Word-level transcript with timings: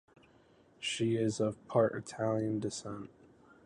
She 0.79 1.15
is 1.15 1.39
of 1.39 1.63
part 1.67 1.93
Italian 1.93 2.59
descent. 2.59 3.11